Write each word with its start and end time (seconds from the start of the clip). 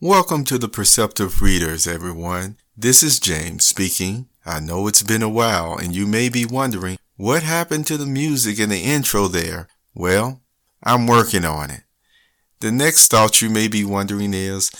Welcome 0.00 0.44
to 0.44 0.58
the 0.58 0.68
Perceptive 0.68 1.42
Readers, 1.42 1.88
everyone. 1.88 2.56
This 2.76 3.02
is 3.02 3.18
James 3.18 3.66
speaking. 3.66 4.28
I 4.46 4.60
know 4.60 4.86
it's 4.86 5.02
been 5.02 5.24
a 5.24 5.28
while 5.28 5.76
and 5.76 5.92
you 5.92 6.06
may 6.06 6.28
be 6.28 6.46
wondering 6.46 6.98
what 7.16 7.42
happened 7.42 7.88
to 7.88 7.96
the 7.96 8.06
music 8.06 8.60
in 8.60 8.68
the 8.68 8.84
intro 8.84 9.26
there. 9.26 9.66
Well, 9.96 10.40
I'm 10.84 11.08
working 11.08 11.44
on 11.44 11.72
it. 11.72 11.80
The 12.60 12.70
next 12.70 13.10
thought 13.10 13.42
you 13.42 13.50
may 13.50 13.66
be 13.66 13.84
wondering 13.84 14.34
is, 14.34 14.70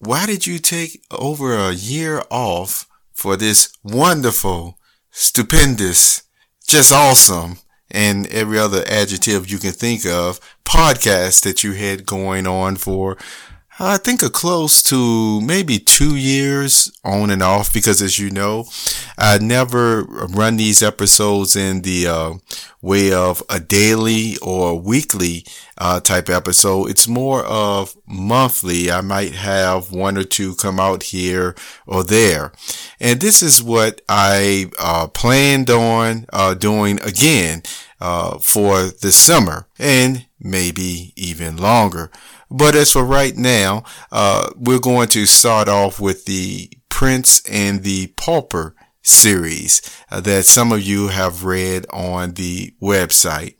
why 0.00 0.26
did 0.26 0.46
you 0.46 0.58
take 0.58 1.02
over 1.10 1.56
a 1.56 1.72
year 1.72 2.22
off 2.30 2.86
for 3.14 3.38
this 3.38 3.72
wonderful, 3.82 4.78
stupendous, 5.10 6.24
just 6.66 6.92
awesome, 6.92 7.56
and 7.90 8.26
every 8.26 8.58
other 8.58 8.84
adjective 8.86 9.50
you 9.50 9.56
can 9.56 9.72
think 9.72 10.04
of 10.04 10.40
podcast 10.62 11.42
that 11.44 11.64
you 11.64 11.72
had 11.72 12.04
going 12.04 12.46
on 12.46 12.76
for 12.76 13.16
I 13.82 13.96
think 13.96 14.22
a 14.22 14.28
close 14.28 14.82
to 14.84 15.40
maybe 15.40 15.78
two 15.78 16.14
years 16.14 16.92
on 17.02 17.30
and 17.30 17.42
off 17.42 17.72
because 17.72 18.02
as 18.02 18.18
you 18.18 18.28
know, 18.28 18.66
I 19.16 19.38
never 19.38 20.02
run 20.02 20.58
these 20.58 20.82
episodes 20.82 21.56
in 21.56 21.80
the 21.80 22.06
uh, 22.06 22.32
way 22.82 23.10
of 23.10 23.42
a 23.48 23.58
daily 23.58 24.36
or 24.42 24.78
weekly 24.78 25.46
uh, 25.78 26.00
type 26.00 26.28
episode. 26.28 26.90
It's 26.90 27.08
more 27.08 27.42
of 27.46 27.96
monthly. 28.06 28.92
I 28.92 29.00
might 29.00 29.32
have 29.32 29.90
one 29.90 30.18
or 30.18 30.24
two 30.24 30.56
come 30.56 30.78
out 30.78 31.04
here 31.04 31.54
or 31.86 32.04
there. 32.04 32.52
And 33.00 33.18
this 33.18 33.42
is 33.42 33.62
what 33.62 34.02
I 34.10 34.70
uh, 34.78 35.06
planned 35.06 35.70
on 35.70 36.26
uh, 36.34 36.52
doing 36.52 37.00
again 37.00 37.62
uh, 37.98 38.40
for 38.40 38.90
the 38.90 39.10
summer 39.10 39.68
and 39.78 40.26
maybe 40.38 41.14
even 41.16 41.56
longer. 41.56 42.10
But 42.50 42.74
as 42.74 42.92
for 42.92 43.04
right 43.04 43.36
now, 43.36 43.84
uh, 44.10 44.50
we're 44.56 44.80
going 44.80 45.08
to 45.08 45.26
start 45.26 45.68
off 45.68 46.00
with 46.00 46.24
the 46.24 46.70
Prince 46.88 47.42
and 47.48 47.82
the 47.82 48.08
Pauper 48.16 48.74
series 49.02 49.80
uh, 50.10 50.20
that 50.20 50.44
some 50.44 50.72
of 50.72 50.82
you 50.82 51.08
have 51.08 51.44
read 51.44 51.86
on 51.90 52.34
the 52.34 52.74
website. 52.82 53.54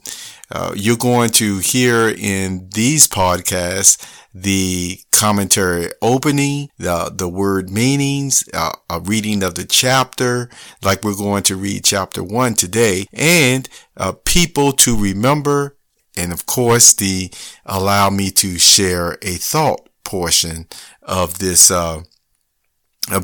Uh, 0.51 0.73
you're 0.77 0.97
going 0.97 1.31
to 1.31 1.59
hear 1.59 2.09
in 2.09 2.69
these 2.75 3.07
podcasts 3.07 4.05
the 4.35 4.99
commentary 5.13 5.89
opening, 6.03 6.69
the, 6.79 7.13
the 7.15 7.29
word 7.29 7.71
meanings, 7.71 8.45
uh, 8.55 8.73
a 8.89 9.01
reading 9.01 9.43
of 9.43 9.55
the 9.55 9.65
chapter, 9.65 10.49
like 10.83 11.03
we're 11.03 11.17
going 11.17 11.43
to 11.43 11.57
read 11.57 11.85
chapter 11.85 12.23
one 12.23 12.55
today, 12.55 13.07
and 13.13 13.69
uh, 13.97 14.13
people 14.25 14.73
to 14.73 14.97
remember 14.97 15.77
and 16.21 16.33
of 16.33 16.47
course, 16.47 16.93
the 16.93 17.31
allow 17.65 18.11
me 18.11 18.31
to 18.33 18.59
share 18.59 19.19
a 19.23 19.35
thought 19.35 19.89
portion 20.05 20.67
of 21.03 21.39
this 21.39 21.71
uh, 21.71 22.03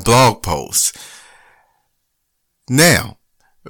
blog 0.03 0.41
post. 0.41 0.97
Now, 2.69 3.17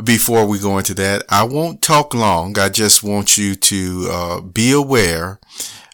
before 0.04 0.46
we 0.46 0.60
go 0.60 0.78
into 0.78 0.94
that, 0.96 1.24
I 1.30 1.44
won't 1.44 1.82
talk 1.82 2.14
long. 2.14 2.58
I 2.58 2.70
just 2.70 3.04
want 3.04 3.38
you 3.38 3.56
to 3.56 4.08
uh, 4.10 4.42
be 4.42 4.72
aware 4.72 5.40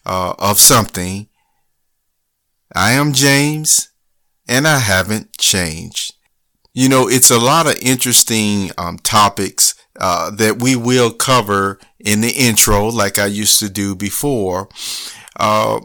uh, 0.06 0.36
of 0.38 0.60
something. 0.60 1.28
I 2.76 2.92
am 2.92 3.14
James, 3.14 3.90
and 4.48 4.68
I 4.68 4.80
haven't 4.80 5.38
changed. 5.38 6.14
You 6.74 6.90
know, 6.90 7.08
it's 7.08 7.30
a 7.30 7.38
lot 7.38 7.68
of 7.68 7.78
interesting 7.82 8.72
um, 8.78 8.98
topics 8.98 9.76
uh, 10.00 10.32
that 10.32 10.62
we 10.62 10.76
will 10.76 11.12
cover 11.12 11.80
in 12.00 12.22
the 12.22 12.32
intro, 12.32 12.88
like 12.88 13.20
I 13.20 13.28
used 13.28 13.60
to 13.60 13.70
do 13.70 13.96
before. 13.96 14.70
Uh, 15.40 15.82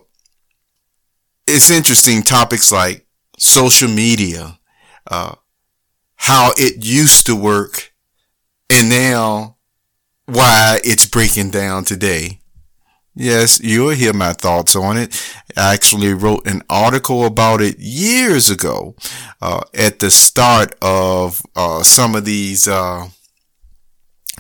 it's 1.47 1.70
interesting 1.70 2.22
topics 2.22 2.72
like 2.72 3.06
social 3.39 3.89
media, 3.89 4.58
uh, 5.11 5.34
how 6.17 6.53
it 6.56 6.84
used 6.84 7.27
to 7.27 7.36
work, 7.36 7.92
and 8.70 8.89
now 8.89 9.56
why 10.24 10.80
it's 10.85 11.07
breaking 11.07 11.51
down 11.51 11.85
today. 11.85 12.41
Yes, 13.20 13.58
you'll 13.61 13.90
hear 13.90 14.12
my 14.12 14.33
thoughts 14.33 14.77
on 14.77 14.96
it. 14.96 15.20
I 15.56 15.74
actually 15.74 16.14
wrote 16.14 16.46
an 16.46 16.62
article 16.70 17.27
about 17.27 17.61
it 17.61 17.77
years 17.80 18.48
ago, 18.48 18.95
uh, 19.42 19.62
at 19.74 19.98
the 19.98 20.08
start 20.08 20.77
of 20.80 21.42
uh, 21.56 21.83
some 21.83 22.14
of 22.14 22.24
these 22.24 22.68
uh, 22.68 23.08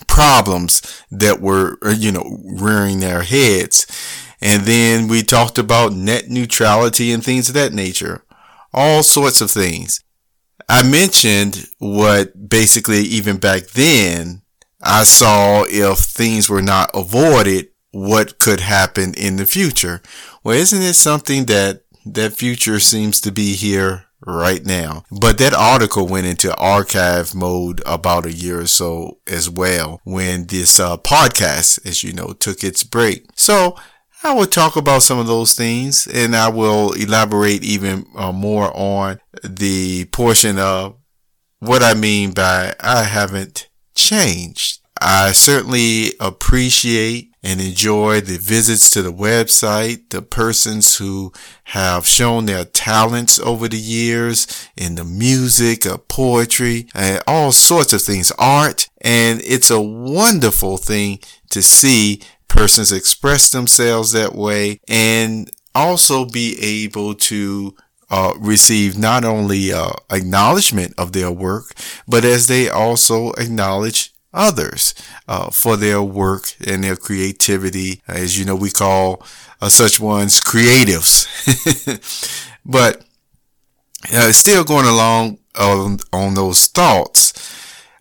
problems 0.06 1.02
that 1.10 1.40
were, 1.40 1.76
uh, 1.84 1.90
you 1.90 2.12
know, 2.12 2.38
rearing 2.44 3.00
their 3.00 3.22
heads. 3.22 3.84
And 4.40 4.62
then 4.62 5.08
we 5.08 5.24
talked 5.24 5.58
about 5.58 5.92
net 5.92 6.28
neutrality 6.28 7.10
and 7.10 7.24
things 7.24 7.48
of 7.48 7.56
that 7.56 7.72
nature. 7.72 8.22
All 8.72 9.02
sorts 9.02 9.40
of 9.40 9.50
things. 9.50 10.04
I 10.68 10.88
mentioned 10.88 11.66
what 11.78 12.48
basically 12.48 13.00
even 13.00 13.38
back 13.38 13.70
then 13.70 14.42
I 14.80 15.02
saw 15.02 15.64
if 15.68 15.98
things 15.98 16.48
were 16.48 16.62
not 16.62 16.92
avoided, 16.94 17.70
what 17.90 18.38
could 18.38 18.60
happen 18.60 19.14
in 19.14 19.36
the 19.36 19.46
future. 19.46 20.02
Well, 20.44 20.56
isn't 20.56 20.82
it 20.82 20.94
something 20.94 21.46
that 21.46 21.82
that 22.04 22.32
future 22.32 22.80
seems 22.80 23.20
to 23.20 23.32
be 23.32 23.54
here 23.54 24.06
right 24.26 24.64
now. 24.64 25.04
But 25.10 25.38
that 25.38 25.54
article 25.54 26.06
went 26.06 26.26
into 26.26 26.54
archive 26.56 27.34
mode 27.34 27.82
about 27.86 28.26
a 28.26 28.32
year 28.32 28.60
or 28.60 28.66
so 28.66 29.18
as 29.26 29.48
well 29.48 30.00
when 30.04 30.46
this 30.46 30.80
uh, 30.80 30.96
podcast, 30.96 31.84
as 31.86 32.02
you 32.02 32.12
know, 32.12 32.32
took 32.32 32.64
its 32.64 32.82
break. 32.82 33.26
So 33.34 33.76
I 34.24 34.34
will 34.34 34.46
talk 34.46 34.76
about 34.76 35.02
some 35.02 35.18
of 35.18 35.26
those 35.26 35.54
things 35.54 36.06
and 36.06 36.34
I 36.34 36.48
will 36.48 36.92
elaborate 36.92 37.62
even 37.62 38.06
uh, 38.16 38.32
more 38.32 38.72
on 38.76 39.20
the 39.44 40.06
portion 40.06 40.58
of 40.58 40.96
what 41.60 41.82
I 41.82 41.94
mean 41.94 42.32
by 42.32 42.74
I 42.80 43.04
haven't 43.04 43.68
changed. 43.94 44.80
I 45.00 45.32
certainly 45.32 46.12
appreciate 46.18 47.27
and 47.42 47.60
enjoy 47.60 48.20
the 48.20 48.38
visits 48.38 48.90
to 48.90 49.02
the 49.02 49.12
website, 49.12 50.08
the 50.10 50.22
persons 50.22 50.96
who 50.96 51.32
have 51.64 52.06
shown 52.06 52.46
their 52.46 52.64
talents 52.64 53.38
over 53.38 53.68
the 53.68 53.78
years 53.78 54.68
in 54.76 54.96
the 54.96 55.04
music, 55.04 55.86
of 55.86 56.08
poetry, 56.08 56.88
and 56.94 57.22
all 57.26 57.52
sorts 57.52 57.92
of 57.92 58.02
things, 58.02 58.32
art. 58.38 58.88
And 59.00 59.40
it's 59.44 59.70
a 59.70 59.80
wonderful 59.80 60.76
thing 60.76 61.20
to 61.50 61.62
see 61.62 62.20
persons 62.48 62.90
express 62.90 63.50
themselves 63.50 64.12
that 64.12 64.34
way 64.34 64.80
and 64.88 65.50
also 65.74 66.24
be 66.24 66.58
able 66.60 67.14
to 67.14 67.76
uh, 68.10 68.32
receive 68.38 68.98
not 68.98 69.24
only 69.24 69.72
uh, 69.72 69.92
acknowledgement 70.10 70.94
of 70.96 71.12
their 71.12 71.30
work, 71.30 71.74
but 72.06 72.24
as 72.24 72.46
they 72.46 72.68
also 72.68 73.32
acknowledge 73.32 74.12
others 74.32 74.94
uh, 75.26 75.50
for 75.50 75.76
their 75.76 76.02
work 76.02 76.54
and 76.66 76.84
their 76.84 76.96
creativity. 76.96 78.02
As 78.06 78.38
you 78.38 78.44
know, 78.44 78.56
we 78.56 78.70
call 78.70 79.22
uh, 79.60 79.68
such 79.68 80.00
ones 80.00 80.40
creatives. 80.40 81.26
but 82.64 83.04
uh, 84.12 84.32
still 84.32 84.64
going 84.64 84.86
along 84.86 85.38
on, 85.58 85.98
on 86.12 86.34
those 86.34 86.66
thoughts. 86.66 87.32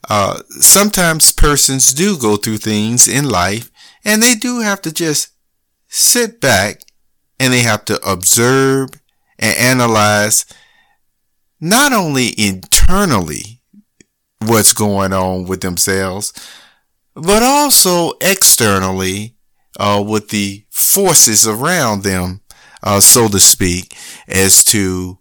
Uh, 0.09 0.39
sometimes 0.49 1.31
persons 1.31 1.93
do 1.93 2.17
go 2.17 2.37
through 2.37 2.57
things 2.57 3.07
in 3.07 3.27
life 3.27 3.69
and 4.05 4.23
they 4.23 4.35
do 4.35 4.61
have 4.61 4.81
to 4.81 4.91
just 4.93 5.33
sit 5.89 6.39
back 6.39 6.81
and 7.39 7.51
they 7.51 7.61
have 7.61 7.83
to 7.85 7.99
observe 8.09 8.89
and 9.37 9.57
analyze 9.57 10.45
not 11.59 11.91
only 11.91 12.33
internally 12.37 13.56
what's 14.39 14.73
going 14.73 15.13
on 15.13 15.45
with 15.45 15.61
themselves, 15.61 16.33
but 17.15 17.43
also 17.43 18.13
externally 18.21 19.35
uh, 19.79 20.03
with 20.05 20.29
the 20.29 20.65
forces 20.69 21.47
around 21.47 22.03
them, 22.03 22.41
uh, 22.83 22.99
so 22.99 23.27
to 23.27 23.39
speak, 23.39 23.95
as 24.27 24.63
to 24.63 25.17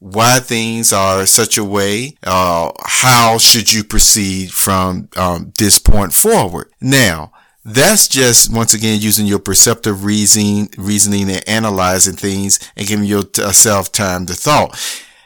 why 0.00 0.38
things 0.38 0.92
are 0.92 1.26
such 1.26 1.58
a 1.58 1.64
way. 1.64 2.16
Uh, 2.22 2.70
how 2.84 3.38
should 3.38 3.72
you 3.72 3.82
proceed 3.82 4.52
from 4.52 5.08
um, 5.16 5.52
this 5.58 5.78
point 5.78 6.12
forward? 6.12 6.70
Now, 6.80 7.32
that's 7.64 8.08
just 8.08 8.52
once 8.52 8.72
again 8.72 9.00
using 9.00 9.26
your 9.26 9.40
perceptive 9.40 10.04
reasoning, 10.04 10.70
reasoning 10.78 11.30
and 11.30 11.46
analyzing 11.48 12.14
things 12.14 12.58
and 12.76 12.86
giving 12.86 13.04
yourself 13.04 13.92
time 13.92 14.26
to 14.26 14.34
thought 14.34 14.78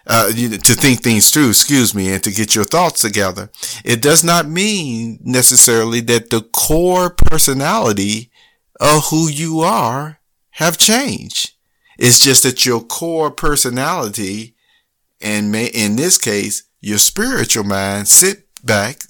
uh, 0.07 0.29
to 0.29 0.75
think 0.75 1.01
things 1.03 1.31
through, 1.31 1.51
excuse 1.51 1.95
me, 1.95 2.13
and 2.13 2.23
to 2.25 2.31
get 2.31 2.55
your 2.55 2.65
thoughts 2.65 3.01
together. 3.01 3.51
It 3.85 4.03
does 4.03 4.25
not 4.25 4.49
mean 4.49 5.19
necessarily 5.23 6.01
that 6.03 6.31
the 6.31 6.43
core 6.43 7.11
personality 7.11 8.31
of 8.81 9.07
who 9.11 9.29
you 9.29 9.61
are 9.61 10.19
have 10.51 10.79
changed. 10.79 11.53
It's 11.99 12.21
just 12.21 12.43
that 12.43 12.67
your 12.67 12.81
core 12.81 13.31
personality 13.31 14.55
and 15.21 15.53
may, 15.53 15.67
in 15.67 15.97
this 15.97 16.19
case, 16.19 16.65
your 16.81 16.99
spiritual 16.99 17.65
mind 17.65 18.09
sit 18.09 18.47
back 18.65 19.03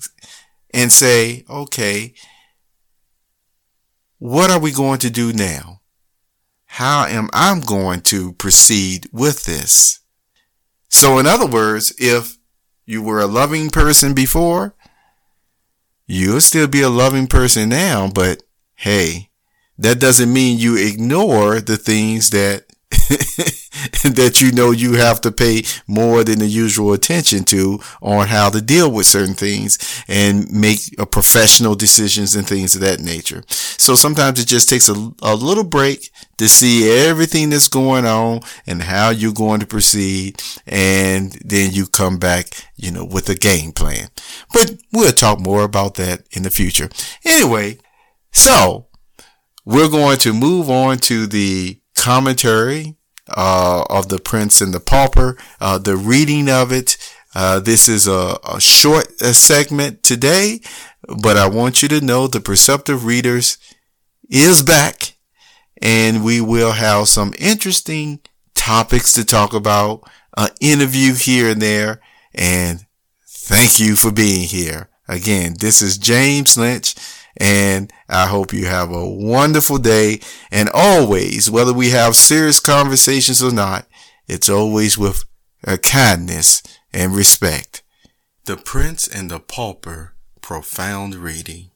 and 0.75 0.93
say, 0.93 1.45
okay, 1.49 2.15
what 4.19 4.51
are 4.51 4.61
we 4.61 4.73
going 4.73 4.99
to 4.99 5.11
do 5.11 5.33
now? 5.33 5.83
how 6.77 7.05
am 7.05 7.29
I 7.35 7.61
going 7.61 8.01
to 8.01 8.33
proceed 8.33 9.07
with 9.13 9.45
this? 9.45 10.01
So 10.93 11.19
in 11.19 11.27
other 11.27 11.47
words, 11.47 11.93
if 11.99 12.37
you 12.85 13.03
were 13.03 13.19
a 13.19 13.27
loving 13.27 13.71
person 13.71 14.15
before, 14.15 14.75
you'll 16.07 16.43
still 16.43 16.69
be 16.69 16.83
a 16.83 16.91
loving 16.91 17.27
person 17.27 17.71
now, 17.71 18.09
but 18.15 18.43
hey, 18.75 19.31
that 19.79 19.99
doesn't 19.99 20.33
mean 20.33 20.59
you 20.59 20.77
ignore 20.77 21.61
the 21.61 21.79
things 21.79 22.31
that 22.31 22.67
that 24.15 24.41
you 24.41 24.53
know 24.53 24.71
you 24.71 24.95
have 24.95 25.21
to 25.23 25.33
pay 25.33 25.63
more 25.87 26.25
than 26.25 26.39
the 26.39 26.47
usual 26.47 26.93
attention 26.93 27.45
to 27.45 27.81
on 28.01 28.27
how 28.27 28.51
to 28.51 28.61
deal 28.61 28.91
with 28.91 29.07
certain 29.07 29.35
things 29.35 29.79
and 30.09 30.51
make 30.51 30.79
uh, 30.99 31.05
professional 31.05 31.75
decisions 31.75 32.37
and 32.37 32.47
things 32.47 32.75
of 32.75 32.81
that 32.81 33.01
nature. 33.01 33.43
So 33.49 33.95
sometimes 33.95 34.41
it 34.41 34.47
just 34.47 34.69
takes 34.69 34.89
a, 34.89 35.13
a 35.23 35.35
little 35.35 35.65
break 35.65 36.11
to 36.39 36.49
see 36.49 36.91
everything 36.91 37.51
that's 37.51 37.69
going 37.69 38.05
on 38.05 38.41
and 38.67 38.83
how 38.83 39.11
you're 39.11 39.33
going 39.33 39.61
to 39.61 39.67
proceed. 39.67 40.43
And 40.67 41.33
then 41.45 41.73
you 41.73 41.87
come 41.87 42.19
back, 42.19 42.49
you 42.77 42.91
know, 42.91 43.05
with 43.05 43.29
a 43.29 43.35
game 43.35 43.73
plan. 43.73 44.09
But 44.53 44.77
we'll 44.93 45.13
talk 45.13 45.41
more 45.41 45.63
about 45.63 45.95
that 45.95 46.27
in 46.33 46.43
the 46.43 46.51
future. 46.51 46.91
Anyway, 47.25 47.79
so 48.33 48.87
we're 49.65 49.91
going 49.91 50.19
to 50.19 50.33
move 50.33 50.69
on 50.69 50.99
to 50.99 51.27
the 51.27 51.79
commentary 52.03 52.97
uh, 53.29 53.85
of 53.89 54.09
the 54.09 54.19
Prince 54.19 54.61
and 54.61 54.75
the 54.75 54.81
Pauper, 54.81 55.39
uh, 55.61 55.79
the 55.79 55.97
reading 55.97 56.51
of 56.51 56.73
it. 56.73 56.97
Uh, 57.33 57.61
this 57.61 57.89
is 57.89 58.09
a, 58.09 58.37
a 58.45 58.61
short 58.61 59.07
uh, 59.23 59.33
segment 59.33 60.03
today, 60.03 60.61
but 61.23 61.37
I 61.37 61.47
want 61.49 61.81
you 61.81 61.89
to 61.89 62.01
know 62.01 62.27
the 62.27 62.41
Perceptive 62.41 63.05
Readers 63.05 63.57
is 64.29 64.63
back 64.63 65.15
and 65.81 66.25
we 66.25 66.41
will 66.41 66.73
have 66.73 67.07
some 67.07 67.35
interesting 67.39 68.19
topics 68.55 69.13
to 69.13 69.25
talk 69.25 69.55
about, 69.55 70.03
an 70.37 70.49
interview 70.61 71.15
here 71.15 71.51
and 71.51 71.63
there, 71.63 72.01
and 72.35 72.85
thank 73.29 73.79
you 73.79 73.95
for 73.95 74.11
being 74.11 74.43
here. 74.49 74.89
Again, 75.07 75.55
this 75.61 75.83
is 75.83 75.99
James 75.99 76.57
Lynch 76.57 76.95
and 77.37 77.93
I 78.09 78.27
hope 78.27 78.53
you 78.53 78.67
have 78.67 78.91
a 78.91 79.09
wonderful 79.09 79.79
day. 79.79 80.21
And 80.51 80.69
always, 80.73 81.51
whether 81.51 81.73
we 81.73 81.91
have 81.91 82.17
serious 82.17 82.61
conversations 82.61 83.43
or 83.43 83.53
not, 83.53 83.87
it's 84.27 84.49
always 84.49 84.99
with 84.99 85.25
a 85.65 85.79
kindness 85.79 86.63
and 86.93 87.15
respect. 87.15 87.83
The 88.45 88.57
Prince 88.57 89.07
and 89.07 89.31
the 89.31 89.41
Pauper 89.41 90.15
Profound 90.41 91.15
Reading. 91.15 91.71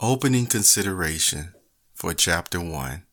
Opening 0.00 0.46
consideration 0.46 1.54
for 1.94 2.14
Chapter 2.14 2.60
1. 2.60 3.04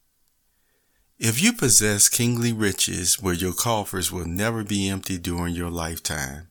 If 1.18 1.42
you 1.42 1.54
possess 1.54 2.10
kingly 2.10 2.52
riches 2.52 3.22
where 3.22 3.34
your 3.34 3.54
coffers 3.54 4.12
will 4.12 4.26
never 4.26 4.64
be 4.64 4.90
empty 4.90 5.18
during 5.18 5.56
your 5.56 5.72
lifetime, 5.72 6.50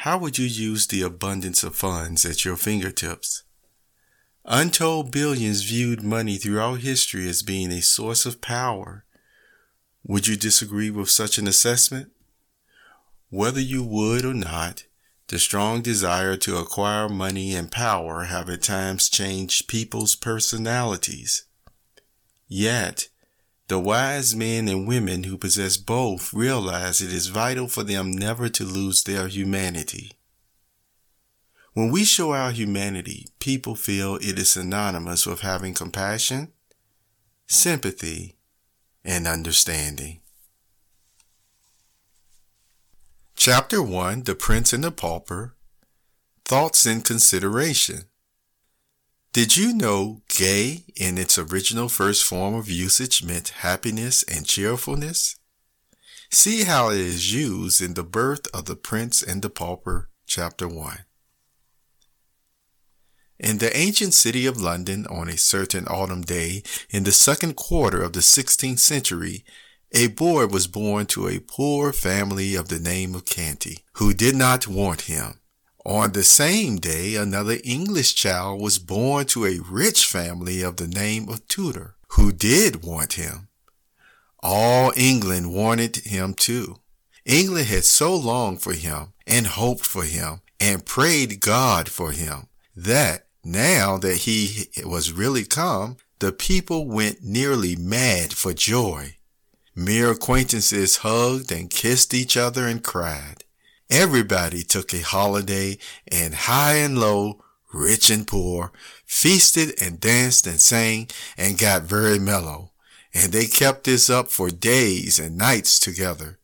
how 0.00 0.18
would 0.18 0.38
you 0.38 0.46
use 0.46 0.86
the 0.86 1.02
abundance 1.02 1.62
of 1.62 1.76
funds 1.76 2.26
at 2.26 2.44
your 2.44 2.56
fingertips? 2.56 3.44
Untold 4.48 5.10
billions 5.10 5.62
viewed 5.62 6.04
money 6.04 6.36
throughout 6.36 6.78
history 6.78 7.28
as 7.28 7.42
being 7.42 7.72
a 7.72 7.82
source 7.82 8.24
of 8.24 8.40
power. 8.40 9.04
Would 10.04 10.28
you 10.28 10.36
disagree 10.36 10.88
with 10.88 11.10
such 11.10 11.36
an 11.36 11.48
assessment? 11.48 12.12
Whether 13.28 13.60
you 13.60 13.82
would 13.82 14.24
or 14.24 14.34
not, 14.34 14.84
the 15.26 15.40
strong 15.40 15.82
desire 15.82 16.36
to 16.36 16.58
acquire 16.58 17.08
money 17.08 17.56
and 17.56 17.72
power 17.72 18.24
have 18.24 18.48
at 18.48 18.62
times 18.62 19.08
changed 19.08 19.66
people's 19.66 20.14
personalities. 20.14 21.42
Yet, 22.46 23.08
the 23.66 23.80
wise 23.80 24.36
men 24.36 24.68
and 24.68 24.86
women 24.86 25.24
who 25.24 25.36
possess 25.36 25.76
both 25.76 26.32
realize 26.32 27.00
it 27.00 27.12
is 27.12 27.26
vital 27.26 27.66
for 27.66 27.82
them 27.82 28.12
never 28.12 28.48
to 28.50 28.64
lose 28.64 29.02
their 29.02 29.26
humanity. 29.26 30.12
When 31.76 31.90
we 31.90 32.06
show 32.06 32.32
our 32.32 32.52
humanity, 32.52 33.26
people 33.38 33.74
feel 33.74 34.16
it 34.16 34.38
is 34.38 34.48
synonymous 34.48 35.26
with 35.26 35.40
having 35.40 35.74
compassion, 35.74 36.54
sympathy, 37.46 38.38
and 39.04 39.26
understanding. 39.26 40.20
Chapter 43.34 43.82
1 43.82 44.22
The 44.22 44.34
Prince 44.34 44.72
and 44.72 44.84
the 44.84 44.90
Pauper 44.90 45.54
Thoughts 46.46 46.86
and 46.86 47.04
Consideration. 47.04 48.04
Did 49.34 49.58
you 49.58 49.74
know 49.74 50.22
gay 50.30 50.84
in 50.96 51.18
its 51.18 51.36
original 51.36 51.90
first 51.90 52.24
form 52.24 52.54
of 52.54 52.70
usage 52.70 53.22
meant 53.22 53.48
happiness 53.48 54.22
and 54.22 54.46
cheerfulness? 54.46 55.36
See 56.30 56.64
how 56.64 56.88
it 56.88 57.00
is 57.00 57.34
used 57.34 57.82
in 57.82 57.92
The 57.92 58.02
Birth 58.02 58.46
of 58.54 58.64
the 58.64 58.76
Prince 58.76 59.22
and 59.22 59.42
the 59.42 59.50
Pauper, 59.50 60.08
Chapter 60.26 60.66
1. 60.66 61.00
In 63.38 63.58
the 63.58 63.76
ancient 63.76 64.14
city 64.14 64.46
of 64.46 64.60
London, 64.60 65.06
on 65.08 65.28
a 65.28 65.36
certain 65.36 65.86
autumn 65.88 66.22
day 66.22 66.62
in 66.88 67.04
the 67.04 67.12
second 67.12 67.54
quarter 67.54 68.02
of 68.02 68.14
the 68.14 68.20
16th 68.20 68.78
century, 68.78 69.44
a 69.92 70.08
boy 70.08 70.46
was 70.46 70.66
born 70.66 71.06
to 71.06 71.28
a 71.28 71.38
poor 71.40 71.92
family 71.92 72.54
of 72.54 72.68
the 72.68 72.80
name 72.80 73.14
of 73.14 73.26
Canty, 73.26 73.84
who 73.94 74.14
did 74.14 74.34
not 74.34 74.66
want 74.66 75.02
him. 75.02 75.40
On 75.84 76.12
the 76.12 76.24
same 76.24 76.76
day, 76.78 77.14
another 77.14 77.58
English 77.62 78.14
child 78.14 78.60
was 78.60 78.78
born 78.78 79.26
to 79.26 79.46
a 79.46 79.60
rich 79.60 80.06
family 80.06 80.62
of 80.62 80.76
the 80.76 80.88
name 80.88 81.28
of 81.28 81.46
Tudor, 81.46 81.94
who 82.08 82.32
did 82.32 82.82
want 82.84 83.12
him. 83.12 83.48
All 84.42 84.92
England 84.96 85.54
wanted 85.54 85.96
him 85.96 86.34
too. 86.34 86.80
England 87.24 87.66
had 87.66 87.84
so 87.84 88.16
longed 88.16 88.62
for 88.62 88.72
him 88.72 89.12
and 89.26 89.46
hoped 89.46 89.84
for 89.84 90.04
him 90.04 90.40
and 90.58 90.86
prayed 90.86 91.40
God 91.40 91.88
for 91.88 92.12
him 92.12 92.48
that 92.74 93.25
now 93.46 93.96
that 93.98 94.18
he 94.18 94.68
was 94.84 95.12
really 95.12 95.44
come, 95.44 95.96
the 96.18 96.32
people 96.32 96.86
went 96.86 97.22
nearly 97.22 97.76
mad 97.76 98.32
for 98.32 98.52
joy. 98.52 99.16
Mere 99.74 100.10
acquaintances 100.10 100.96
hugged 100.96 101.52
and 101.52 101.70
kissed 101.70 102.12
each 102.12 102.36
other 102.36 102.66
and 102.66 102.82
cried. 102.82 103.44
Everybody 103.88 104.64
took 104.64 104.92
a 104.92 105.00
holiday 105.00 105.78
and 106.10 106.34
high 106.34 106.74
and 106.74 106.98
low, 106.98 107.44
rich 107.72 108.10
and 108.10 108.26
poor, 108.26 108.72
feasted 109.04 109.80
and 109.80 110.00
danced 110.00 110.48
and 110.48 110.60
sang 110.60 111.08
and 111.38 111.56
got 111.56 111.82
very 111.82 112.18
mellow. 112.18 112.72
And 113.14 113.32
they 113.32 113.46
kept 113.46 113.84
this 113.84 114.10
up 114.10 114.28
for 114.28 114.50
days 114.50 115.20
and 115.20 115.38
nights 115.38 115.78
together. 115.78 116.40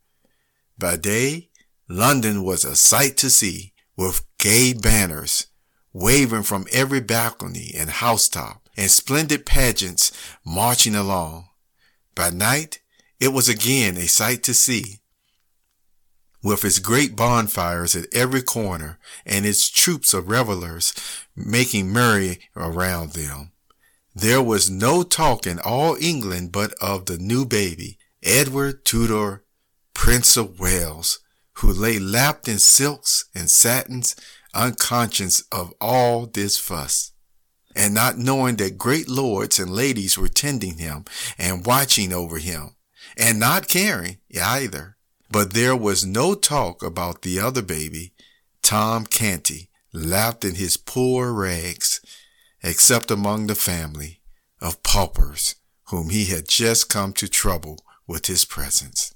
By 0.77 0.95
day, 0.95 1.49
London 1.89 2.43
was 2.43 2.63
a 2.63 2.77
sight 2.77 3.17
to 3.17 3.29
see 3.29 3.73
with 3.97 4.25
gay 4.37 4.73
banners 4.73 5.47
waving 5.93 6.43
from 6.43 6.65
every 6.71 6.99
balcony 6.99 7.71
and 7.77 7.89
housetop, 7.89 8.67
and 8.75 8.89
splendid 8.89 9.45
pageants 9.45 10.11
marching 10.43 10.95
along. 10.95 11.47
By 12.15 12.31
night, 12.31 12.79
it 13.19 13.29
was 13.29 13.47
again 13.47 13.95
a 13.97 14.07
sight 14.07 14.43
to 14.43 14.53
see, 14.53 14.99
with 16.43 16.65
its 16.65 16.79
great 16.79 17.15
bonfires 17.15 17.95
at 17.95 18.13
every 18.13 18.41
corner 18.41 18.99
and 19.25 19.45
its 19.45 19.69
troops 19.69 20.13
of 20.13 20.27
revelers 20.27 20.93
making 21.35 21.93
merry 21.93 22.41
around 22.55 23.13
them. 23.13 23.51
There 24.13 24.43
was 24.43 24.69
no 24.69 25.03
talk 25.03 25.47
in 25.47 25.59
all 25.59 25.95
England 25.99 26.51
but 26.51 26.73
of 26.81 27.05
the 27.05 27.17
new 27.17 27.45
baby, 27.45 27.97
Edward 28.21 28.85
Tudor, 28.85 29.43
Prince 29.93 30.37
of 30.37 30.59
Wales, 30.59 31.19
who 31.57 31.71
lay 31.71 31.97
lapped 31.97 32.47
in 32.47 32.59
silks 32.59 33.25
and 33.33 33.49
satins 33.49 34.15
unconscious 34.53 35.43
of 35.51 35.73
all 35.79 36.25
this 36.25 36.57
fuss, 36.57 37.11
and 37.75 37.93
not 37.93 38.17
knowing 38.17 38.55
that 38.57 38.77
great 38.77 39.09
lords 39.09 39.59
and 39.59 39.71
ladies 39.71 40.17
were 40.17 40.27
tending 40.27 40.77
him 40.77 41.05
and 41.37 41.65
watching 41.65 42.13
over 42.13 42.37
him, 42.37 42.75
and 43.17 43.39
not 43.39 43.67
caring 43.67 44.17
either. 44.41 44.97
But 45.29 45.53
there 45.53 45.75
was 45.75 46.05
no 46.05 46.35
talk 46.35 46.83
about 46.83 47.23
the 47.23 47.39
other 47.39 47.63
baby, 47.63 48.13
Tom 48.61 49.05
Canty, 49.05 49.69
lapped 49.91 50.45
in 50.45 50.55
his 50.55 50.77
poor 50.77 51.31
rags, 51.31 52.01
except 52.61 53.09
among 53.09 53.47
the 53.47 53.55
family 53.55 54.21
of 54.61 54.83
paupers 54.83 55.55
whom 55.85 56.09
he 56.09 56.25
had 56.25 56.47
just 56.47 56.89
come 56.89 57.13
to 57.13 57.27
trouble 57.27 57.79
with 58.07 58.27
his 58.27 58.45
presence. 58.45 59.13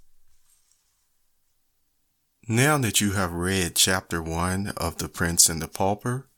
Now 2.49 2.77
that 2.77 3.01
you 3.01 3.11
have 3.11 3.33
read 3.33 3.75
chapter 3.75 4.23
one 4.23 4.71
of 4.77 4.99
The 4.99 5.09
Prince 5.09 5.49
and 5.49 5.61
the 5.61 5.67
Pauper, 5.67 6.29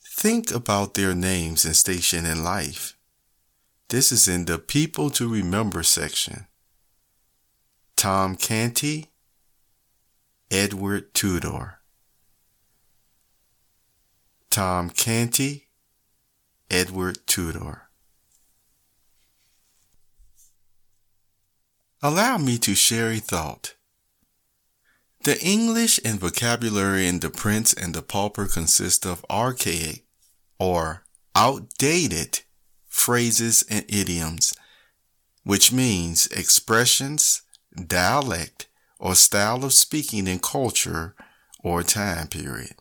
think 0.00 0.52
about 0.52 0.94
their 0.94 1.16
names 1.16 1.64
and 1.64 1.74
station 1.74 2.24
in 2.24 2.44
life. 2.44 2.96
This 3.88 4.12
is 4.12 4.28
in 4.28 4.44
the 4.44 4.56
People 4.56 5.10
to 5.10 5.28
Remember 5.28 5.82
section. 5.82 6.46
Tom 7.96 8.36
Canty, 8.36 9.10
Edward 10.48 11.12
Tudor. 11.12 11.80
Tom 14.48 14.90
Canty, 14.90 15.66
Edward 16.70 17.26
Tudor. 17.26 17.88
Allow 22.00 22.38
me 22.38 22.58
to 22.58 22.76
share 22.76 23.10
a 23.10 23.18
thought. 23.18 23.74
The 25.28 25.44
English 25.44 26.00
and 26.06 26.18
vocabulary 26.18 27.06
in 27.06 27.20
The 27.20 27.28
Prince 27.28 27.74
and 27.74 27.94
the 27.94 28.00
Pauper 28.00 28.46
consist 28.46 29.04
of 29.04 29.26
archaic 29.28 30.06
or 30.58 31.04
outdated 31.36 32.40
phrases 32.86 33.62
and 33.68 33.84
idioms, 33.90 34.54
which 35.44 35.70
means 35.70 36.28
expressions, 36.28 37.42
dialect, 37.76 38.68
or 38.98 39.14
style 39.14 39.66
of 39.66 39.74
speaking 39.74 40.26
in 40.26 40.38
culture 40.38 41.14
or 41.62 41.82
time 41.82 42.28
period. 42.28 42.76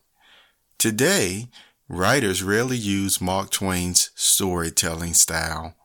Today, 0.77 1.49
writers 1.89 2.43
rarely 2.43 2.77
use 2.77 3.19
Mark 3.19 3.49
Twain's 3.49 4.11
storytelling 4.15 5.15
style, 5.15 5.75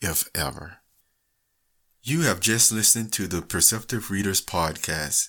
if 0.00 0.28
ever. 0.34 0.78
You 2.02 2.22
have 2.22 2.40
just 2.40 2.72
listened 2.72 3.12
to 3.12 3.28
the 3.28 3.40
Perceptive 3.40 4.10
Readers 4.10 4.44
Podcast. 4.44 5.28